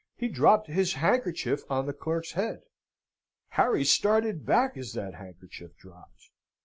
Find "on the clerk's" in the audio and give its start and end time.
1.69-2.31